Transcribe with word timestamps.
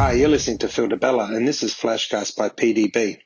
Hi, 0.00 0.12
you're 0.12 0.30
listening 0.30 0.56
to 0.60 0.68
Phil 0.68 0.88
Di 0.88 0.96
Bella, 0.96 1.26
and 1.26 1.46
this 1.46 1.62
is 1.62 1.74
Flashcast 1.74 2.34
by 2.34 2.48
PDB. 2.48 3.18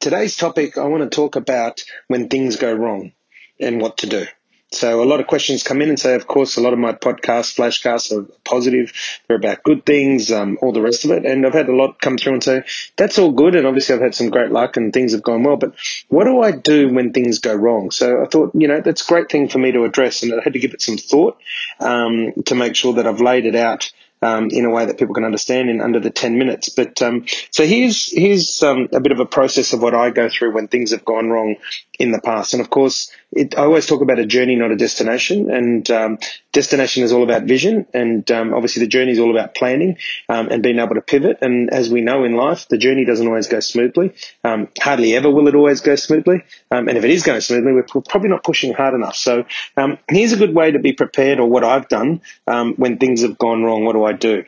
Today's 0.00 0.36
topic, 0.36 0.76
I 0.76 0.84
want 0.84 1.02
to 1.02 1.08
talk 1.08 1.34
about 1.34 1.82
when 2.08 2.28
things 2.28 2.56
go 2.56 2.74
wrong 2.74 3.12
and 3.58 3.80
what 3.80 3.96
to 3.98 4.06
do. 4.06 4.26
So 4.70 5.02
a 5.02 5.06
lot 5.06 5.20
of 5.20 5.28
questions 5.28 5.62
come 5.62 5.80
in 5.80 5.88
and 5.88 5.98
say, 5.98 6.14
of 6.14 6.26
course, 6.26 6.58
a 6.58 6.60
lot 6.60 6.74
of 6.74 6.78
my 6.78 6.92
podcasts, 6.92 7.56
flashcasts 7.56 8.12
are 8.12 8.30
positive. 8.44 8.92
They're 9.26 9.38
about 9.38 9.62
good 9.62 9.86
things, 9.86 10.30
um, 10.30 10.58
all 10.60 10.72
the 10.72 10.82
rest 10.82 11.06
of 11.06 11.10
it. 11.12 11.24
And 11.24 11.46
I've 11.46 11.54
had 11.54 11.70
a 11.70 11.74
lot 11.74 12.02
come 12.02 12.18
through 12.18 12.34
and 12.34 12.44
say, 12.44 12.64
that's 12.96 13.18
all 13.18 13.32
good. 13.32 13.54
And 13.54 13.66
obviously 13.66 13.94
I've 13.94 14.02
had 14.02 14.14
some 14.14 14.28
great 14.28 14.50
luck 14.50 14.76
and 14.76 14.92
things 14.92 15.12
have 15.12 15.22
gone 15.22 15.42
well. 15.42 15.56
But 15.56 15.74
what 16.08 16.24
do 16.24 16.42
I 16.42 16.50
do 16.50 16.92
when 16.92 17.14
things 17.14 17.38
go 17.38 17.54
wrong? 17.54 17.90
So 17.90 18.22
I 18.22 18.26
thought, 18.26 18.50
you 18.52 18.68
know, 18.68 18.82
that's 18.82 19.00
a 19.00 19.08
great 19.08 19.30
thing 19.30 19.48
for 19.48 19.58
me 19.58 19.72
to 19.72 19.84
address. 19.84 20.22
And 20.22 20.34
I 20.34 20.42
had 20.44 20.52
to 20.52 20.58
give 20.58 20.74
it 20.74 20.82
some 20.82 20.98
thought, 20.98 21.38
um, 21.80 22.34
to 22.44 22.54
make 22.54 22.76
sure 22.76 22.92
that 22.94 23.06
I've 23.06 23.22
laid 23.22 23.46
it 23.46 23.56
out 23.56 23.90
um, 24.24 24.48
in 24.50 24.64
a 24.64 24.70
way 24.70 24.86
that 24.86 24.98
people 24.98 25.14
can 25.14 25.24
understand 25.24 25.68
in 25.68 25.80
under 25.80 26.00
the 26.00 26.10
10 26.10 26.38
minutes. 26.38 26.70
But 26.70 27.00
um, 27.02 27.26
so 27.50 27.66
here's 27.66 28.10
here's 28.12 28.62
um, 28.62 28.88
a 28.92 29.00
bit 29.00 29.12
of 29.12 29.20
a 29.20 29.26
process 29.26 29.72
of 29.72 29.82
what 29.82 29.94
I 29.94 30.10
go 30.10 30.28
through 30.28 30.54
when 30.54 30.68
things 30.68 30.92
have 30.92 31.04
gone 31.04 31.28
wrong 31.28 31.56
in 31.98 32.12
the 32.12 32.20
past. 32.20 32.54
And 32.54 32.60
of 32.60 32.70
course, 32.70 33.10
it, 33.32 33.56
I 33.56 33.62
always 33.62 33.86
talk 33.86 34.00
about 34.00 34.18
a 34.18 34.26
journey, 34.26 34.56
not 34.56 34.70
a 34.70 34.76
destination. 34.76 35.50
And 35.50 35.88
um, 35.90 36.18
destination 36.52 37.02
is 37.02 37.12
all 37.12 37.22
about 37.22 37.44
vision, 37.44 37.86
and 37.92 38.28
um, 38.30 38.54
obviously 38.54 38.80
the 38.80 38.88
journey 38.88 39.12
is 39.12 39.18
all 39.18 39.30
about 39.30 39.54
planning 39.54 39.98
um, 40.28 40.48
and 40.48 40.62
being 40.62 40.78
able 40.78 40.94
to 40.94 41.00
pivot. 41.00 41.38
And 41.40 41.70
as 41.70 41.90
we 41.90 42.00
know 42.00 42.24
in 42.24 42.36
life, 42.36 42.68
the 42.68 42.78
journey 42.78 43.04
doesn't 43.04 43.26
always 43.26 43.48
go 43.48 43.60
smoothly. 43.60 44.14
Um, 44.42 44.68
hardly 44.80 45.14
ever 45.14 45.30
will 45.30 45.48
it 45.48 45.54
always 45.54 45.80
go 45.80 45.96
smoothly. 45.96 46.44
Um, 46.70 46.88
and 46.88 46.98
if 46.98 47.04
it 47.04 47.10
is 47.10 47.22
going 47.22 47.40
smoothly, 47.40 47.72
we're 47.72 48.02
probably 48.02 48.28
not 48.28 48.44
pushing 48.44 48.72
hard 48.72 48.94
enough. 48.94 49.16
So 49.16 49.44
um, 49.76 49.98
here's 50.08 50.32
a 50.32 50.36
good 50.36 50.54
way 50.54 50.72
to 50.72 50.78
be 50.78 50.92
prepared, 50.92 51.40
or 51.40 51.48
what 51.48 51.64
I've 51.64 51.88
done 51.88 52.22
when 52.44 52.98
things 52.98 53.22
have 53.22 53.38
gone 53.38 53.62
wrong. 53.62 53.84
What 53.84 53.94
do 53.94 54.04
I 54.04 54.12
do? 54.12 54.44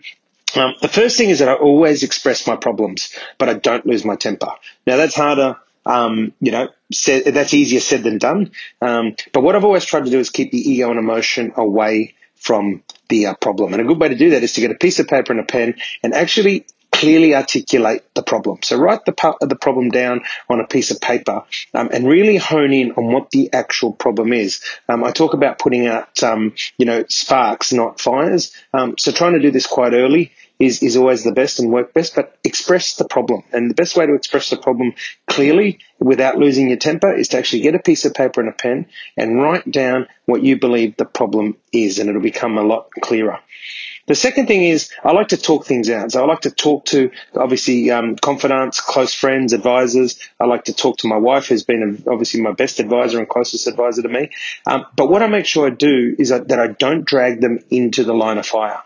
The 0.55 0.89
first 0.91 1.19
thing 1.19 1.29
is 1.29 1.41
that 1.41 1.49
I 1.49 1.55
always 1.55 2.03
express 2.03 2.47
my 2.47 2.57
problems, 2.57 3.15
but 3.37 3.49
I 3.49 3.55
don't 3.55 3.85
lose 3.85 4.05
my 4.05 4.17
temper. 4.17 4.53
Now 4.87 4.97
that's 4.97 5.15
harder 5.15 5.59
um, 5.87 6.33
you 6.41 6.53
know, 6.53 6.69
said, 6.93 7.25
that's 7.27 7.55
easier 7.55 7.81
said 7.81 8.03
than 8.03 8.19
done. 8.19 8.51
Um, 8.83 9.17
but 9.33 9.43
what 9.43 9.57
I've 9.57 9.65
always 9.65 9.85
tried 9.85 10.05
to 10.05 10.11
do 10.11 10.19
is 10.19 10.31
keep 10.31 10.51
the 10.53 10.59
ego 10.59 10.91
and 10.91 10.99
emotion 10.99 11.53
away 11.57 12.15
from 12.35 12.83
the 13.09 13.27
uh, 13.27 13.35
problem. 13.35 13.73
And 13.73 13.81
a 13.81 13.85
good 13.85 13.99
way 13.99 14.09
to 14.09 14.17
do 14.17 14.31
that 14.31 14.43
is 14.43 14.53
to 14.55 14.61
get 14.61 14.71
a 14.71 14.75
piece 14.75 14.99
of 14.99 15.09
paper 15.09 15.33
and 15.33 15.41
a 15.41 15.45
pen 15.45 15.77
and 16.03 16.13
actually 16.13 16.67
clearly 16.93 17.35
articulate 17.35 18.03
the 18.15 18.23
problem. 18.23 18.59
So 18.63 18.77
write 18.77 19.05
the, 19.05 19.37
the 19.43 19.57
problem 19.57 19.91
down 19.91 20.23
on 20.49 20.61
a 20.61 20.67
piece 20.67 20.91
of 20.91 21.01
paper 21.01 21.45
um, 21.75 21.91
and 21.93 22.09
really 22.09 22.37
hone 22.37 22.73
in 22.73 22.93
on 22.93 23.13
what 23.13 23.31
the 23.31 23.53
actual 23.53 23.93
problem 23.93 24.33
is. 24.33 24.63
Um, 24.89 25.05
I 25.05 25.11
talk 25.11 25.35
about 25.35 25.59
putting 25.59 25.87
out, 25.87 26.23
um, 26.23 26.55
you 26.79 26.87
know, 26.87 27.05
sparks, 27.09 27.73
not 27.73 28.01
fires. 28.01 28.53
Um, 28.73 28.97
so 28.99 29.13
trying 29.13 29.35
to 29.35 29.41
do 29.41 29.51
this 29.51 29.67
quite 29.67 29.93
early 29.93 30.33
is, 30.59 30.83
is 30.83 30.97
always 30.97 31.25
the 31.25 31.33
best 31.33 31.61
and 31.61 31.71
work 31.71 31.93
best, 31.93 32.15
but 32.15 32.37
express 32.45 32.97
the 32.97 33.07
problem. 33.07 33.43
And 33.53 33.71
the 33.71 33.75
best 33.75 33.97
way 33.97 34.07
to 34.07 34.15
express 34.15 34.51
the 34.51 34.57
problem 34.57 34.95
clearly 35.27 35.81
without 35.99 36.39
losing 36.39 36.69
your 36.69 36.79
temper 36.79 37.13
is 37.15 37.29
to 37.29 37.39
actually 37.39 37.63
get 37.63 37.75
a 37.75 37.79
piece 37.79 38.05
of 38.05 38.15
paper 38.15 38.41
and 38.41 38.49
a 38.49 38.53
pen 38.53 38.87
and 39.17 39.41
write 39.41 39.71
down 39.71 40.07
what 40.25 40.43
you 40.43 40.59
believe 40.59 40.97
the 40.97 41.05
problem 41.05 41.57
is, 41.73 41.99
and 41.99 42.09
it'll 42.09 42.23
become 42.23 42.59
a 42.59 42.63
lot 42.63 42.91
clearer. 43.01 43.39
The 44.07 44.15
second 44.15 44.47
thing 44.47 44.63
is 44.63 44.91
I 45.05 45.11
like 45.13 45.29
to 45.29 45.37
talk 45.37 45.67
things 45.67 45.91
out. 45.91 46.13
So 46.13 46.23
I 46.23 46.27
like 46.27 46.43
to 46.43 46.53
talk 46.53 46.85
to 46.87 47.11
obviously 47.35 47.91
um, 47.91 48.15
confidants, 48.15 48.81
close 48.81 49.13
friends, 49.13 49.53
advisors. 49.53 50.21
I 50.39 50.45
like 50.47 50.65
to 50.65 50.73
talk 50.73 50.99
to 50.99 51.09
my 51.09 51.17
wife, 51.17 51.49
who's 51.49 51.65
been 51.65 52.05
obviously 52.07 52.41
my 52.41 52.53
best 52.53 52.79
advisor 52.79 53.19
and 53.19 53.29
closest 53.29 53.67
advisor 53.67 54.03
to 54.03 54.09
me. 54.09 54.31
Um, 54.65 54.87
but 54.97 55.11
what 55.11 55.23
I 55.23 55.27
make 55.27 55.47
sure 55.47 55.67
I 55.67 55.71
do 55.71 56.15
is 56.19 56.29
that, 56.29 56.49
that 56.49 56.61
I 56.61 56.69
don't 56.69 57.05
drag 57.05 57.41
them 57.41 57.59
into 57.69 58.05
the 58.05 58.15
line 58.15 58.39
of 58.39 58.47
fire 58.47 58.81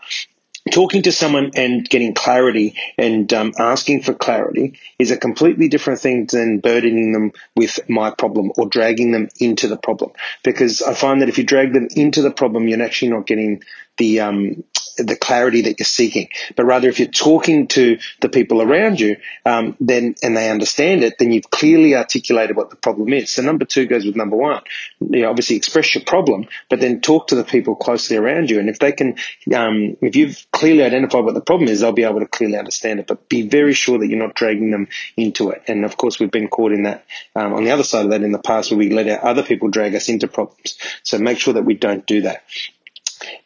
talking 0.71 1.03
to 1.03 1.11
someone 1.11 1.51
and 1.55 1.87
getting 1.87 2.13
clarity 2.13 2.75
and 2.97 3.31
um, 3.33 3.53
asking 3.59 4.01
for 4.01 4.13
clarity 4.13 4.79
is 4.97 5.11
a 5.11 5.17
completely 5.17 5.67
different 5.67 5.99
thing 5.99 6.25
than 6.25 6.59
burdening 6.59 7.11
them 7.11 7.31
with 7.55 7.79
my 7.87 8.11
problem 8.11 8.51
or 8.57 8.67
dragging 8.67 9.11
them 9.11 9.29
into 9.39 9.67
the 9.67 9.77
problem. 9.77 10.11
Because 10.43 10.81
I 10.81 10.93
find 10.93 11.21
that 11.21 11.29
if 11.29 11.37
you 11.37 11.43
drag 11.43 11.73
them 11.73 11.87
into 11.95 12.21
the 12.21 12.31
problem, 12.31 12.67
you're 12.67 12.81
actually 12.81 13.11
not 13.11 13.27
getting 13.27 13.63
the 13.97 14.21
um, 14.21 14.63
the 15.07 15.15
clarity 15.15 15.61
that 15.63 15.79
you're 15.79 15.85
seeking. 15.85 16.29
But 16.55 16.65
rather, 16.65 16.89
if 16.89 16.99
you're 16.99 17.07
talking 17.07 17.67
to 17.67 17.99
the 18.19 18.29
people 18.29 18.61
around 18.61 18.99
you, 18.99 19.17
um, 19.45 19.75
then 19.79 20.15
and 20.23 20.35
they 20.35 20.49
understand 20.49 21.03
it, 21.03 21.15
then 21.19 21.31
you've 21.31 21.49
clearly 21.49 21.95
articulated 21.95 22.55
what 22.55 22.69
the 22.69 22.75
problem 22.75 23.13
is. 23.13 23.29
So 23.29 23.41
number 23.41 23.65
two 23.65 23.85
goes 23.85 24.05
with 24.05 24.15
number 24.15 24.35
one. 24.35 24.61
You 24.99 25.25
obviously 25.25 25.55
express 25.55 25.95
your 25.95 26.03
problem, 26.03 26.47
but 26.69 26.79
then 26.79 27.01
talk 27.01 27.27
to 27.27 27.35
the 27.35 27.43
people 27.43 27.75
closely 27.75 28.17
around 28.17 28.49
you. 28.49 28.59
And 28.59 28.69
if 28.69 28.79
they 28.79 28.91
can, 28.91 29.15
um, 29.53 29.97
if 30.01 30.15
you've 30.15 30.45
clearly 30.51 30.83
identified 30.83 31.25
what 31.25 31.33
the 31.33 31.41
problem 31.41 31.69
is, 31.69 31.81
they'll 31.81 31.91
be 31.91 32.03
able 32.03 32.19
to 32.19 32.27
clearly 32.27 32.57
understand 32.57 32.99
it. 32.99 33.07
But 33.07 33.29
be 33.29 33.47
very 33.47 33.73
sure 33.73 33.97
that 33.99 34.07
you're 34.07 34.19
not 34.19 34.35
dragging 34.35 34.71
them 34.71 34.87
into 35.17 35.49
it. 35.49 35.63
And 35.67 35.85
of 35.85 35.97
course, 35.97 36.19
we've 36.19 36.31
been 36.31 36.47
caught 36.47 36.71
in 36.71 36.83
that 36.83 37.05
um, 37.35 37.53
on 37.53 37.63
the 37.63 37.71
other 37.71 37.83
side 37.83 38.05
of 38.05 38.11
that 38.11 38.23
in 38.23 38.31
the 38.31 38.39
past, 38.39 38.71
where 38.71 38.77
we 38.77 38.89
let 38.89 39.07
our 39.07 39.25
other 39.25 39.43
people 39.43 39.69
drag 39.69 39.95
us 39.95 40.09
into 40.09 40.27
problems. 40.27 40.77
So 41.03 41.17
make 41.17 41.39
sure 41.39 41.53
that 41.53 41.65
we 41.65 41.75
don't 41.75 42.05
do 42.05 42.21
that 42.21 42.43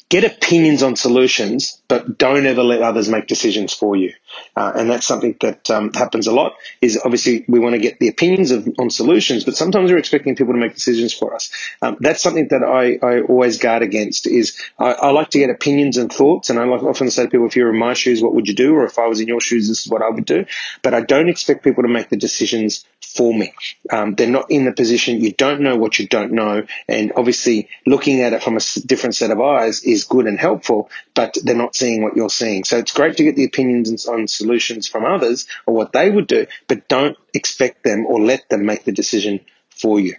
get 0.10 0.24
opinions 0.24 0.84
on 0.84 0.96
solutions, 0.96 1.82
but 1.88 2.18
don't 2.18 2.46
ever 2.46 2.64
let 2.64 2.82
others 2.82 3.10
make 3.10 3.28
decisions 3.28 3.74
for 3.74 3.96
you. 3.96 4.14
Uh, 4.56 4.72
and 4.76 4.90
that's 4.90 5.06
something 5.06 5.36
that 5.42 5.70
um, 5.70 5.92
happens 5.94 6.28
a 6.28 6.32
lot. 6.32 6.56
Is 6.82 7.00
obviously 7.04 7.46
we 7.48 7.60
want 7.60 7.76
to 7.76 7.82
get 7.82 8.00
the 8.00 8.08
opinions 8.08 8.52
of, 8.52 8.68
on 8.80 8.90
solutions, 8.90 9.44
but 9.44 9.56
sometimes 9.56 9.92
we're 9.92 9.98
expecting 9.98 10.36
people 10.36 10.54
to 10.54 10.60
make 10.60 10.74
decisions 10.74 11.14
for 11.14 11.36
us. 11.36 11.52
Um, 11.82 11.98
that's 12.00 12.22
something 12.22 12.48
that 12.50 12.64
I, 12.64 12.98
I 13.06 13.22
always 13.22 13.58
guard 13.58 13.84
against. 13.84 14.28
Is 14.28 14.58
I, 14.80 14.94
I, 14.94 15.12
like 15.12 15.30
to 15.32 15.40
get 15.40 15.50
opinions 15.50 15.98
and 15.98 16.12
thoughts, 16.12 16.50
and 16.50 16.60
I 16.60 16.66
like 16.66 16.84
often 16.84 17.10
say 17.10 17.24
to 17.24 17.30
people, 17.30 17.48
if 17.48 17.56
you're 17.56 17.74
in 17.74 17.80
my 17.80 17.94
shoes, 17.94 18.22
what 18.22 18.34
would 18.34 18.48
you 18.48 18.56
do? 18.56 18.76
Or 18.76 18.86
if 18.86 19.00
I 19.00 19.08
was 19.08 19.20
in 19.20 19.28
your 19.28 19.42
shoes, 19.42 19.68
this 19.68 19.86
is 19.86 19.92
what 19.92 20.02
I 20.02 20.10
would 20.10 20.26
do. 20.26 20.46
But 20.82 20.94
I 20.94 21.02
don't 21.02 21.30
expect 21.30 21.64
people 21.64 21.84
to 21.84 21.90
make 21.90 22.10
the 22.10 22.18
decisions 22.18 22.86
for 23.02 23.34
me. 23.34 23.54
Um, 23.92 24.16
they're 24.16 24.30
not 24.30 24.52
in 24.52 24.66
the 24.66 24.74
position. 24.74 25.22
You 25.22 25.32
don't 25.32 25.62
know 25.62 25.78
what 25.78 26.00
you 26.00 26.08
don't 26.08 26.34
know, 26.34 26.66
and 26.88 27.14
obviously 27.16 27.70
looking 27.86 28.22
at 28.22 28.34
it 28.34 28.44
from 28.44 28.58
a 28.58 28.62
different 28.86 29.16
set 29.16 29.32
of 29.32 29.40
eyes 29.42 29.84
is 29.84 30.06
good 30.06 30.28
and 30.28 30.40
helpful. 30.40 30.90
But 31.14 31.38
they're 31.44 31.56
not 31.56 31.76
seeing 31.76 32.04
what 32.04 32.16
you're 32.16 32.30
seeing. 32.30 32.64
So 32.64 32.78
it's 32.78 32.92
great 32.94 33.18
to 33.18 33.24
get 33.24 33.36
the 33.36 33.46
opinions 33.46 34.06
on 34.06 34.25
solutions 34.28 34.88
from 34.88 35.06
others 35.06 35.48
or 35.66 35.74
what 35.74 35.94
they 35.94 36.10
would 36.10 36.28
do, 36.28 36.48
but 36.68 36.88
don't 36.88 37.18
expect 37.34 37.84
them 37.84 38.06
or 38.06 38.22
let 38.22 38.50
them 38.50 38.66
make 38.66 38.84
the 38.84 38.92
decision 38.92 39.42
for 39.70 40.00
you. 40.00 40.16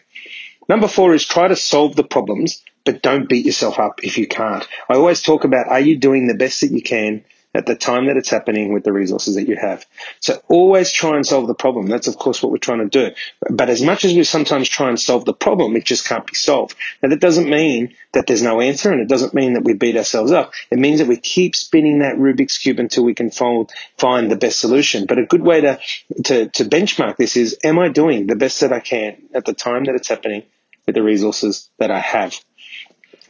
Number 0.69 0.89
four 0.89 1.15
is 1.15 1.25
try 1.25 1.49
to 1.49 1.57
solve 1.57 1.95
the 1.95 2.05
problems, 2.05 2.63
but 2.85 3.03
don't 3.03 3.29
beat 3.29 3.47
yourself 3.47 3.79
up 3.79 4.01
if 4.03 4.19
you 4.19 4.27
can't. 4.27 4.67
I 4.89 4.95
always 4.95 5.23
talk 5.23 5.45
about 5.45 5.69
are 5.69 5.81
you 5.81 5.99
doing 5.99 6.27
the 6.27 6.35
best 6.35 6.61
that 6.61 6.73
you 6.73 6.83
can 6.83 7.25
at 7.57 7.65
the 7.65 7.75
time 7.75 8.07
that 8.07 8.19
it's 8.19 8.29
happening 8.29 8.75
with 8.75 8.85
the 8.85 8.93
resources 8.93 9.37
that 9.37 9.49
you 9.49 9.57
have. 9.57 9.87
So 10.21 10.39
always 10.47 10.93
try 10.93 11.17
and 11.17 11.27
solve 11.27 11.47
the 11.47 11.55
problem. 11.55 11.87
That's 11.87 12.07
of 12.07 12.19
course 12.19 12.43
what 12.43 12.53
we're 12.53 12.59
trying 12.59 12.89
to 12.89 12.89
do. 12.89 13.15
But 13.51 13.71
as 13.71 13.81
much 13.81 14.05
as 14.05 14.15
we 14.15 14.25
sometimes 14.25 14.69
try 14.69 14.91
and 14.91 15.01
solve 15.01 15.25
the 15.25 15.33
problem, 15.33 15.75
it 15.75 15.87
just 15.87 16.07
can't 16.07 16.27
be 16.27 16.35
solved. 16.35 16.77
Now 17.03 17.09
that 17.09 17.21
doesn't 17.21 17.49
mean 17.49 17.95
that 18.13 18.27
there's 18.27 18.43
no 18.43 18.61
answer 18.61 18.93
and 18.93 19.01
it 19.01 19.09
doesn't 19.09 19.33
mean 19.33 19.55
that 19.55 19.65
we 19.65 19.73
beat 19.73 19.97
ourselves 19.97 20.33
up. 20.33 20.53
It 20.71 20.79
means 20.79 20.99
that 20.99 21.09
we 21.09 21.17
keep 21.17 21.57
spinning 21.57 22.01
that 22.01 22.17
Rubik's 22.17 22.59
Cube 22.59 22.79
until 22.79 23.05
we 23.05 23.15
can 23.15 23.31
find, 23.31 23.71
find 23.97 24.31
the 24.31 24.37
best 24.37 24.61
solution. 24.61 25.07
But 25.07 25.19
a 25.19 25.25
good 25.25 25.43
way 25.43 25.63
to, 25.63 25.79
to, 26.25 26.49
to 26.51 26.65
benchmark 26.65 27.17
this 27.17 27.39
is, 27.39 27.57
am 27.65 27.79
I 27.79 27.89
doing 27.89 28.27
the 28.27 28.37
best 28.37 28.61
that 28.61 28.73
I 28.73 28.81
can 28.81 29.17
at 29.35 29.47
the 29.47 29.55
time 29.55 29.85
that 29.85 29.95
it's 29.95 30.09
happening 30.09 30.43
with 30.85 30.95
the 30.95 31.03
resources 31.03 31.71
that 31.79 31.91
I 31.91 32.01
have? 32.01 32.39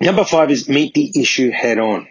Number 0.01 0.25
five 0.25 0.51
is 0.51 0.69
meet 0.69 0.95
the 0.95 1.13
issue 1.15 1.53
head 1.53 1.79
on, 1.79 2.09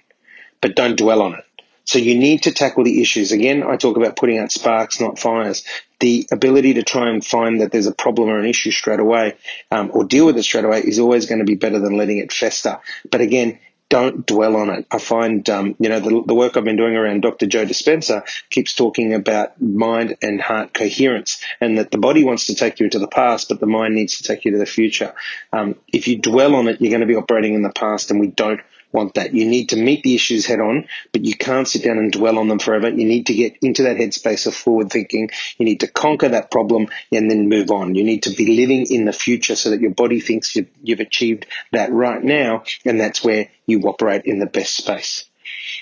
but 0.62 0.76
don't 0.76 0.98
dwell 0.98 1.22
on 1.22 1.34
it. 1.34 1.45
So 1.86 2.00
you 2.00 2.18
need 2.18 2.44
to 2.44 2.52
tackle 2.52 2.84
the 2.84 3.02
issues. 3.02 3.32
Again, 3.32 3.64
I 3.64 3.78
talk 3.78 3.96
about 3.96 4.16
putting 4.16 4.40
out 4.40 4.52
sparks, 4.52 5.00
not 5.00 5.20
fires. 5.20 5.64
The 6.00 6.28
ability 6.32 6.74
to 6.76 6.84
try 6.84 7.10
and 7.10 7.24
find 7.26 7.62
that 7.62 7.72
there's 7.72 7.88
a 7.88 7.94
problem 7.94 8.30
or 8.30 8.40
an 8.40 8.46
issue 8.46 8.72
straight 8.72 9.00
away, 9.00 9.36
um, 9.72 9.92
or 9.94 10.04
deal 10.04 10.26
with 10.26 10.38
it 10.38 10.44
straight 10.44 10.66
away 10.66 10.82
is 10.82 11.00
always 11.00 11.28
going 11.28 11.40
to 11.40 11.46
be 11.46 11.56
better 11.56 11.80
than 11.80 11.96
letting 11.96 12.18
it 12.18 12.34
fester. 12.34 12.80
But 13.10 13.22
again, 13.22 13.60
don't 13.90 14.26
dwell 14.26 14.56
on 14.56 14.70
it. 14.70 14.88
I 14.90 14.98
find, 14.98 15.48
um, 15.50 15.76
you 15.80 15.90
know, 15.90 16.00
the, 16.00 16.24
the, 16.26 16.34
work 16.34 16.58
I've 16.58 16.64
been 16.64 16.76
doing 16.76 16.96
around 16.96 17.22
Dr. 17.22 17.46
Joe 17.46 17.66
Dispenza 17.66 18.24
keeps 18.50 18.74
talking 18.74 19.14
about 19.14 19.62
mind 19.62 20.18
and 20.22 20.42
heart 20.42 20.74
coherence 20.74 21.44
and 21.62 21.78
that 21.78 21.92
the 21.92 21.98
body 21.98 22.24
wants 22.24 22.48
to 22.48 22.56
take 22.56 22.80
you 22.80 22.86
into 22.86 23.00
the 23.00 23.08
past, 23.08 23.50
but 23.50 23.60
the 23.60 23.68
mind 23.68 23.94
needs 23.94 24.18
to 24.18 24.24
take 24.24 24.44
you 24.44 24.52
to 24.52 24.58
the 24.58 24.66
future. 24.66 25.14
Um, 25.54 25.76
if 25.94 26.08
you 26.08 26.18
dwell 26.18 26.56
on 26.56 26.68
it, 26.68 26.82
you're 26.82 26.90
going 26.90 27.02
to 27.02 27.08
be 27.08 27.16
operating 27.16 27.54
in 27.54 27.62
the 27.62 27.72
past 27.72 28.10
and 28.10 28.20
we 28.20 28.28
don't 28.28 28.62
want 28.96 29.16
that. 29.16 29.34
You 29.34 29.46
need 29.46 29.70
to 29.70 29.76
meet 29.76 30.02
the 30.02 30.16
issues 30.16 30.46
head 30.46 30.60
on, 30.60 30.88
but 31.12 31.24
you 31.24 31.36
can't 31.36 31.68
sit 31.68 31.84
down 31.84 31.98
and 32.00 32.12
dwell 32.12 32.40
on 32.40 32.48
them 32.48 32.60
forever. 32.60 32.90
You 32.90 33.06
need 33.06 33.28
to 33.28 33.34
get 33.34 33.58
into 33.62 33.84
that 33.84 33.98
headspace 33.98 34.48
of 34.48 34.56
forward 34.56 34.90
thinking. 34.90 35.30
You 35.58 35.66
need 35.66 35.82
to 35.82 35.88
conquer 35.88 36.30
that 36.30 36.50
problem 36.50 36.88
and 37.12 37.30
then 37.30 37.50
move 37.50 37.70
on. 37.70 37.94
You 37.94 38.04
need 38.04 38.24
to 38.24 38.32
be 38.32 38.56
living 38.56 38.88
in 38.90 39.06
the 39.06 39.14
future 39.14 39.56
so 39.56 39.70
that 39.72 39.82
your 39.82 39.92
body 39.92 40.20
thinks 40.20 40.56
you've, 40.56 40.70
you've 40.82 41.02
achieved 41.02 41.46
that 41.72 41.92
right 41.92 42.24
now. 42.24 42.64
And 42.86 43.00
that's 43.00 43.24
where 43.24 43.50
you 43.68 43.75
operate 43.84 44.24
in 44.26 44.40
the 44.40 44.46
best 44.46 44.76
space. 44.76 45.26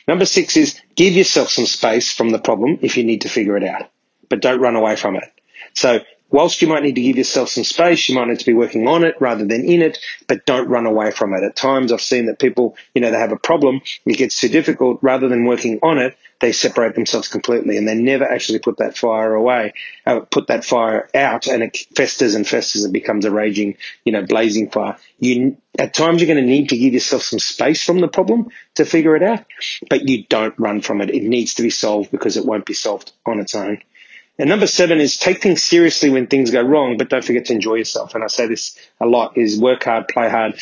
Number 0.07 0.25
six 0.25 0.57
is 0.57 0.79
give 0.95 1.13
yourself 1.13 1.49
some 1.49 1.65
space 1.65 2.11
from 2.11 2.29
the 2.31 2.39
problem 2.39 2.79
if 2.81 2.97
you 2.97 3.03
need 3.03 3.21
to 3.21 3.29
figure 3.29 3.57
it 3.57 3.63
out, 3.63 3.89
but 4.29 4.41
don't 4.41 4.59
run 4.59 4.75
away 4.75 4.95
from 4.95 5.15
it. 5.15 5.31
So 5.73 5.99
whilst 6.33 6.63
you 6.63 6.67
might 6.67 6.81
need 6.81 6.95
to 6.95 7.01
give 7.01 7.15
yourself 7.15 7.47
some 7.47 7.63
space, 7.63 8.09
you 8.09 8.15
might 8.15 8.27
need 8.27 8.39
to 8.39 8.45
be 8.45 8.55
working 8.55 8.87
on 8.87 9.05
it 9.05 9.15
rather 9.21 9.45
than 9.45 9.63
in 9.63 9.83
it, 9.83 9.99
but 10.27 10.45
don't 10.47 10.67
run 10.67 10.87
away 10.87 11.11
from 11.11 11.31
it. 11.35 11.43
At 11.43 11.55
times 11.55 11.91
I've 11.91 12.01
seen 12.01 12.25
that 12.25 12.39
people, 12.39 12.75
you 12.95 13.01
know, 13.01 13.11
they 13.11 13.19
have 13.19 13.31
a 13.31 13.37
problem, 13.37 13.81
it 14.05 14.17
gets 14.17 14.39
too 14.39 14.49
difficult, 14.49 14.97
rather 15.03 15.29
than 15.29 15.45
working 15.45 15.79
on 15.83 15.99
it, 15.99 16.17
they 16.41 16.51
separate 16.51 16.95
themselves 16.95 17.27
completely 17.27 17.77
and 17.77 17.87
they 17.87 17.93
never 17.93 18.25
actually 18.25 18.59
put 18.59 18.77
that 18.77 18.97
fire 18.97 19.33
away, 19.35 19.73
uh, 20.07 20.21
put 20.21 20.47
that 20.47 20.65
fire 20.65 21.07
out 21.13 21.45
and 21.45 21.61
it 21.61 21.77
festers 21.95 22.33
and 22.33 22.47
festers 22.47 22.83
and 22.83 22.91
becomes 22.91 23.25
a 23.25 23.31
raging, 23.31 23.77
you 24.03 24.11
know, 24.11 24.25
blazing 24.25 24.71
fire. 24.71 24.97
You, 25.19 25.55
at 25.77 25.93
times 25.93 26.19
you're 26.19 26.33
going 26.33 26.43
to 26.43 26.51
need 26.51 26.69
to 26.69 26.77
give 26.77 26.93
yourself 26.93 27.21
some 27.21 27.39
space 27.39 27.85
from 27.85 27.99
the 27.99 28.07
problem 28.07 28.49
to 28.75 28.85
figure 28.85 29.15
it 29.15 29.23
out, 29.23 29.45
but 29.87 30.09
you 30.09 30.25
don't 30.27 30.57
run 30.57 30.81
from 30.81 30.99
it. 30.99 31.11
It 31.11 31.23
needs 31.23 31.53
to 31.55 31.61
be 31.61 31.69
solved 31.69 32.09
because 32.09 32.37
it 32.37 32.45
won't 32.45 32.65
be 32.65 32.73
solved 32.73 33.11
on 33.25 33.39
its 33.39 33.53
own. 33.53 33.81
And 34.39 34.49
number 34.49 34.67
seven 34.67 34.99
is 34.99 35.17
take 35.17 35.41
things 35.41 35.61
seriously 35.61 36.09
when 36.09 36.27
things 36.27 36.49
go 36.49 36.61
wrong, 36.61 36.97
but 36.97 37.09
don't 37.09 37.23
forget 37.23 37.45
to 37.45 37.53
enjoy 37.53 37.75
yourself. 37.75 38.15
And 38.15 38.23
I 38.23 38.27
say 38.27 38.47
this 38.47 38.77
a 38.99 39.05
lot 39.05 39.37
is 39.37 39.59
work 39.59 39.83
hard, 39.83 40.07
play 40.07 40.29
hard. 40.29 40.59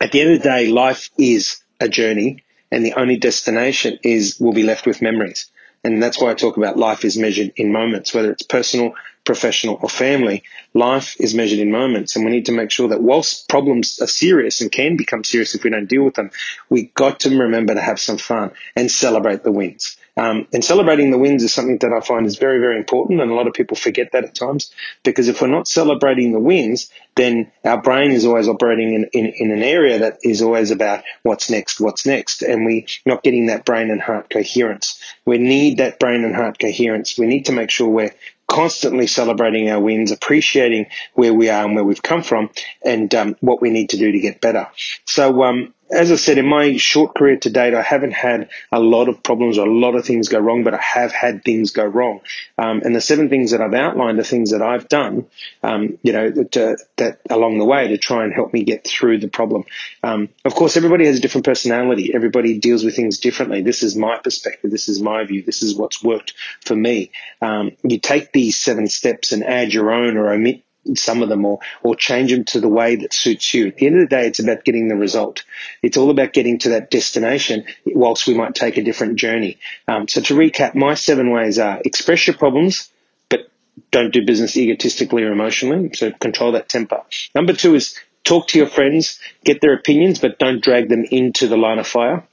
At 0.00 0.12
the 0.12 0.20
end 0.20 0.32
of 0.32 0.42
the 0.42 0.48
day, 0.48 0.66
life 0.68 1.10
is 1.16 1.62
a 1.80 1.88
journey 1.88 2.44
and 2.70 2.84
the 2.84 2.94
only 2.94 3.16
destination 3.16 3.98
is 4.02 4.38
we'll 4.40 4.52
be 4.52 4.64
left 4.64 4.86
with 4.86 5.00
memories. 5.00 5.46
And 5.84 6.02
that's 6.02 6.20
why 6.20 6.30
I 6.30 6.34
talk 6.34 6.56
about 6.56 6.78
life 6.78 7.04
is 7.04 7.16
measured 7.16 7.52
in 7.56 7.70
moments, 7.70 8.14
whether 8.14 8.32
it's 8.32 8.42
personal, 8.42 8.94
professional 9.24 9.78
or 9.82 9.88
family. 9.88 10.42
Life 10.72 11.16
is 11.20 11.34
measured 11.34 11.58
in 11.58 11.70
moments. 11.70 12.16
And 12.16 12.24
we 12.24 12.30
need 12.30 12.46
to 12.46 12.52
make 12.52 12.70
sure 12.70 12.88
that 12.88 13.02
whilst 13.02 13.48
problems 13.48 14.00
are 14.00 14.06
serious 14.06 14.60
and 14.60 14.72
can 14.72 14.96
become 14.96 15.24
serious 15.24 15.54
if 15.54 15.62
we 15.62 15.70
don't 15.70 15.88
deal 15.88 16.02
with 16.02 16.14
them, 16.14 16.30
we 16.68 16.84
got 16.94 17.20
to 17.20 17.38
remember 17.38 17.74
to 17.74 17.80
have 17.80 18.00
some 18.00 18.18
fun 18.18 18.52
and 18.74 18.90
celebrate 18.90 19.44
the 19.44 19.52
wins. 19.52 19.96
Um, 20.16 20.46
and 20.52 20.64
celebrating 20.64 21.10
the 21.10 21.18
wins 21.18 21.42
is 21.42 21.52
something 21.52 21.78
that 21.78 21.92
I 21.92 22.00
find 22.00 22.24
is 22.26 22.36
very, 22.36 22.60
very 22.60 22.76
important. 22.76 23.20
And 23.20 23.30
a 23.30 23.34
lot 23.34 23.48
of 23.48 23.54
people 23.54 23.76
forget 23.76 24.12
that 24.12 24.24
at 24.24 24.34
times 24.34 24.72
because 25.02 25.28
if 25.28 25.42
we're 25.42 25.48
not 25.48 25.66
celebrating 25.66 26.32
the 26.32 26.38
wins, 26.38 26.90
then 27.16 27.50
our 27.64 27.80
brain 27.80 28.12
is 28.12 28.24
always 28.24 28.48
operating 28.48 28.94
in, 28.94 29.08
in, 29.12 29.32
in 29.36 29.50
an 29.50 29.62
area 29.62 29.98
that 30.00 30.18
is 30.22 30.40
always 30.40 30.70
about 30.70 31.02
what's 31.22 31.50
next, 31.50 31.80
what's 31.80 32.06
next. 32.06 32.42
And 32.42 32.64
we're 32.64 32.84
not 33.04 33.22
getting 33.22 33.46
that 33.46 33.64
brain 33.64 33.90
and 33.90 34.00
heart 34.00 34.30
coherence. 34.30 34.93
We 35.24 35.38
need 35.38 35.78
that 35.78 35.98
brain 35.98 36.24
and 36.24 36.34
heart 36.34 36.58
coherence. 36.58 37.18
We 37.18 37.26
need 37.26 37.46
to 37.46 37.52
make 37.52 37.70
sure 37.70 37.88
we're 37.88 38.14
constantly 38.46 39.06
celebrating 39.06 39.70
our 39.70 39.80
wins, 39.80 40.12
appreciating 40.12 40.86
where 41.14 41.34
we 41.34 41.48
are 41.48 41.64
and 41.64 41.74
where 41.74 41.84
we've 41.84 42.02
come 42.02 42.22
from, 42.22 42.50
and 42.84 43.14
um, 43.14 43.36
what 43.40 43.60
we 43.60 43.70
need 43.70 43.90
to 43.90 43.96
do 43.96 44.12
to 44.12 44.20
get 44.20 44.40
better. 44.40 44.68
So, 45.06 45.42
um, 45.42 45.74
as 45.94 46.10
I 46.10 46.16
said, 46.16 46.38
in 46.38 46.46
my 46.46 46.76
short 46.76 47.14
career 47.14 47.36
to 47.38 47.50
date, 47.50 47.74
I 47.74 47.82
haven't 47.82 48.12
had 48.12 48.50
a 48.72 48.80
lot 48.80 49.08
of 49.08 49.22
problems 49.22 49.58
or 49.58 49.66
a 49.66 49.72
lot 49.72 49.94
of 49.94 50.04
things 50.04 50.28
go 50.28 50.38
wrong, 50.38 50.64
but 50.64 50.74
I 50.74 50.80
have 50.80 51.12
had 51.12 51.44
things 51.44 51.70
go 51.70 51.84
wrong. 51.84 52.20
Um, 52.58 52.82
and 52.84 52.94
the 52.94 53.00
seven 53.00 53.28
things 53.28 53.52
that 53.52 53.60
I've 53.60 53.74
outlined 53.74 54.18
are 54.18 54.24
things 54.24 54.50
that 54.50 54.62
I've 54.62 54.88
done, 54.88 55.26
um, 55.62 55.98
you 56.02 56.12
know, 56.12 56.26
uh, 56.26 56.74
that 56.96 57.20
along 57.30 57.58
the 57.58 57.64
way 57.64 57.88
to 57.88 57.98
try 57.98 58.24
and 58.24 58.34
help 58.34 58.52
me 58.52 58.64
get 58.64 58.86
through 58.86 59.18
the 59.18 59.28
problem. 59.28 59.64
Um, 60.02 60.28
of 60.44 60.54
course, 60.54 60.76
everybody 60.76 61.06
has 61.06 61.18
a 61.18 61.20
different 61.20 61.44
personality. 61.44 62.12
Everybody 62.12 62.58
deals 62.58 62.84
with 62.84 62.96
things 62.96 63.18
differently. 63.18 63.62
This 63.62 63.82
is 63.82 63.94
my 63.94 64.18
perspective. 64.18 64.70
This 64.70 64.88
is 64.88 65.00
my 65.00 65.24
view. 65.24 65.42
This 65.42 65.62
is 65.62 65.76
what's 65.76 66.02
worked 66.02 66.34
for 66.64 66.74
me. 66.74 67.12
Um, 67.40 67.72
you 67.82 68.00
take 68.00 68.32
these 68.32 68.58
seven 68.58 68.88
steps 68.88 69.32
and 69.32 69.44
add 69.44 69.72
your 69.72 69.92
own 69.92 70.16
or 70.16 70.32
omit 70.32 70.63
some 70.94 71.22
of 71.22 71.28
them 71.28 71.44
or, 71.44 71.60
or 71.82 71.94
change 71.96 72.30
them 72.30 72.44
to 72.44 72.60
the 72.60 72.68
way 72.68 72.96
that 72.96 73.14
suits 73.14 73.54
you. 73.54 73.68
At 73.68 73.76
the 73.76 73.86
end 73.86 73.96
of 73.96 74.02
the 74.02 74.14
day, 74.16 74.26
it's 74.26 74.38
about 74.38 74.64
getting 74.64 74.88
the 74.88 74.96
result. 74.96 75.44
It's 75.82 75.96
all 75.96 76.10
about 76.10 76.32
getting 76.32 76.58
to 76.60 76.70
that 76.70 76.90
destination 76.90 77.64
whilst 77.86 78.26
we 78.26 78.34
might 78.34 78.54
take 78.54 78.76
a 78.76 78.82
different 78.82 79.16
journey. 79.16 79.58
Um, 79.88 80.08
so 80.08 80.20
to 80.20 80.34
recap, 80.34 80.74
my 80.74 80.94
seven 80.94 81.30
ways 81.30 81.58
are 81.58 81.80
express 81.84 82.26
your 82.26 82.36
problems, 82.36 82.90
but 83.28 83.50
don't 83.90 84.12
do 84.12 84.24
business 84.24 84.56
egotistically 84.56 85.22
or 85.22 85.32
emotionally. 85.32 85.90
So 85.94 86.12
control 86.12 86.52
that 86.52 86.68
temper. 86.68 87.02
Number 87.34 87.52
two 87.52 87.74
is 87.74 87.98
talk 88.24 88.48
to 88.48 88.58
your 88.58 88.68
friends, 88.68 89.18
get 89.44 89.60
their 89.60 89.74
opinions, 89.74 90.18
but 90.18 90.38
don't 90.38 90.62
drag 90.62 90.88
them 90.88 91.04
into 91.10 91.48
the 91.48 91.56
line 91.56 91.78
of 91.78 91.86
fire. 91.86 92.26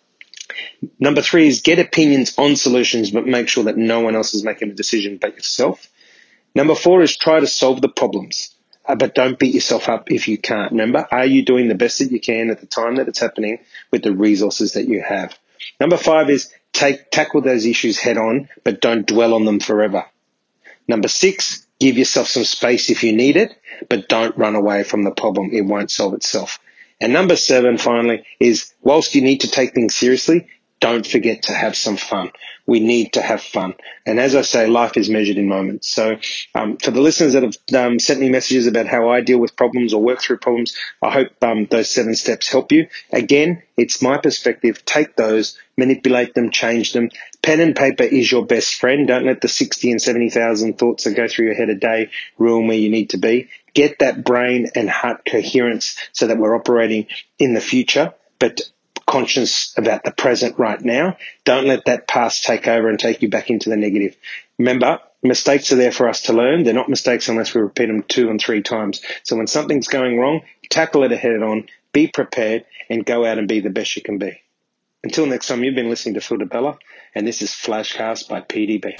Number 1.00 1.22
three 1.22 1.48
is 1.48 1.62
get 1.62 1.80
opinions 1.80 2.38
on 2.38 2.56
solutions, 2.56 3.12
but 3.12 3.26
make 3.26 3.48
sure 3.48 3.66
that 3.66 3.78
no 3.78 4.02
one 4.02 4.16
else 4.16 4.34
is 4.34 4.44
making 4.44 4.72
a 4.72 4.74
decision 4.74 5.18
but 5.22 5.36
yourself. 5.36 5.88
Number 6.54 6.76
four 6.76 7.02
is 7.02 7.16
try 7.16 7.40
to 7.40 7.48
solve 7.48 7.82
the 7.82 7.90
problems, 7.90 8.56
uh, 8.86 8.96
but 8.96 9.16
don't 9.16 9.40
beat 9.40 9.54
yourself 9.54 9.88
up 9.88 10.12
if 10.12 10.28
you 10.28 10.38
can't. 10.38 10.72
Remember, 10.72 11.08
are 11.12 11.26
you 11.26 11.44
doing 11.46 11.68
the 11.68 11.76
best 11.76 12.00
that 12.00 12.12
you 12.12 12.20
can 12.20 12.50
at 12.50 12.60
the 12.60 12.68
time 12.68 12.96
that 12.96 13.08
it's 13.08 13.20
happening 13.20 13.60
with 13.92 14.04
the 14.04 14.14
resources 14.14 14.74
that 14.74 14.88
you 14.88 15.02
have? 15.02 15.38
Number 15.80 15.98
five 15.98 16.30
is 16.30 16.52
take, 16.74 17.10
tackle 17.12 17.42
those 17.42 17.66
issues 17.66 17.98
head 17.98 18.18
on, 18.18 18.50
but 18.64 18.82
don't 18.82 19.08
dwell 19.08 19.34
on 19.34 19.46
them 19.46 19.60
forever. 19.60 20.06
Number 20.88 21.08
six, 21.08 21.66
give 21.80 21.98
yourself 21.98 22.28
some 22.28 22.44
space 22.44 22.90
if 22.90 23.04
you 23.04 23.14
need 23.14 23.38
it, 23.38 23.56
but 23.90 24.10
don't 24.10 24.38
run 24.38 24.56
away 24.56 24.84
from 24.84 25.04
the 25.04 25.12
problem. 25.12 25.52
It 25.54 25.62
won't 25.62 25.92
solve 25.92 26.14
itself. 26.14 26.60
And 27.00 27.14
number 27.14 27.36
seven, 27.36 27.78
finally, 27.78 28.24
is 28.40 28.74
whilst 28.82 29.16
you 29.16 29.22
need 29.22 29.42
to 29.42 29.50
take 29.50 29.74
things 29.74 29.96
seriously, 29.96 30.48
don't 30.80 31.06
forget 31.06 31.44
to 31.44 31.54
have 31.54 31.76
some 31.76 31.98
fun. 31.98 32.32
We 32.72 32.80
need 32.80 33.12
to 33.14 33.22
have 33.22 33.42
fun. 33.42 33.74
And 34.06 34.18
as 34.18 34.34
I 34.34 34.44
say, 34.44 34.66
life 34.68 34.96
is 34.96 35.10
measured 35.10 35.36
in 35.38 35.50
moments. 35.50 35.94
So, 35.94 36.16
um, 36.56 36.78
for 36.78 36.92
the 36.92 37.02
listeners 37.02 37.34
that 37.34 37.44
have 37.44 37.58
um, 37.76 38.00
sent 38.00 38.22
me 38.22 38.30
messages 38.30 38.66
about 38.66 38.88
how 38.88 39.10
I 39.10 39.20
deal 39.20 39.40
with 39.40 39.58
problems 39.58 39.94
or 39.94 40.02
work 40.02 40.22
through 40.22 40.38
problems, 40.38 40.74
I 41.02 41.12
hope 41.12 41.32
um, 41.42 41.66
those 41.66 41.90
seven 41.90 42.16
steps 42.16 42.48
help 42.48 42.72
you. 42.72 42.88
Again, 43.12 43.62
it's 43.76 44.02
my 44.02 44.18
perspective. 44.20 44.86
Take 44.86 45.18
those, 45.18 45.60
manipulate 45.76 46.34
them, 46.34 46.50
change 46.50 46.94
them. 46.94 47.10
Pen 47.42 47.60
and 47.60 47.76
paper 47.76 48.04
is 48.04 48.32
your 48.32 48.46
best 48.46 48.76
friend. 48.76 49.06
Don't 49.06 49.26
let 49.26 49.42
the 49.42 49.50
60 49.50 49.92
and 49.92 50.02
70,000 50.02 50.78
thoughts 50.80 51.04
that 51.04 51.16
go 51.16 51.28
through 51.28 51.48
your 51.48 51.56
head 51.56 51.70
a 51.70 51.76
day 51.76 52.10
ruin 52.38 52.68
where 52.68 52.78
you 52.78 52.90
need 52.90 53.10
to 53.10 53.18
be. 53.18 53.50
Get 53.74 54.00
that 54.00 54.24
brain 54.24 54.70
and 54.76 54.90
heart 54.90 55.26
coherence 55.26 55.98
so 56.14 56.28
that 56.28 56.38
we're 56.38 56.56
operating 56.56 57.08
in 57.38 57.54
the 57.54 57.62
future. 57.62 58.14
But 58.40 58.62
conscious 59.12 59.74
about 59.78 60.04
the 60.04 60.12
present 60.12 60.58
right 60.58 60.82
now. 60.82 61.18
Don't 61.44 61.68
let 61.68 61.86
that 61.86 62.08
past 62.08 62.46
take 62.46 62.66
over 62.68 62.88
and 62.88 62.98
take 62.98 63.22
you 63.22 63.30
back 63.30 63.50
into 63.50 63.70
the 63.70 63.76
negative. 63.76 64.16
Remember, 64.58 65.00
mistakes 65.22 65.72
are 65.74 65.76
there 65.76 65.92
for 65.92 66.08
us 66.08 66.22
to 66.24 66.34
learn. 66.34 66.64
They're 66.64 66.74
not 66.74 66.90
mistakes 66.90 67.28
unless 67.28 67.54
we 67.54 67.62
repeat 67.62 67.88
them 67.88 68.04
two 68.04 68.30
and 68.30 68.40
three 68.40 68.62
times. 68.62 69.02
So 69.24 69.36
when 69.36 69.48
something's 69.48 69.90
going 69.90 70.18
wrong, 70.18 70.42
tackle 70.70 71.04
it 71.04 71.12
head 71.12 71.44
on, 71.44 71.68
be 71.92 72.08
prepared, 72.08 72.66
and 72.90 73.06
go 73.06 73.26
out 73.26 73.38
and 73.38 73.50
be 73.50 73.60
the 73.60 73.70
best 73.70 73.98
you 73.98 74.02
can 74.02 74.18
be. 74.18 74.42
Until 75.04 75.26
next 75.26 75.48
time, 75.48 75.64
you've 75.64 75.76
been 75.76 75.90
listening 75.90 76.16
to 76.16 76.22
Phil 76.22 76.38
Di 76.38 76.46
Bella, 76.46 76.78
and 77.14 77.28
this 77.28 77.42
is 77.42 77.52
Flashcast 77.52 78.30
by 78.30 78.40
PDB. 78.40 78.96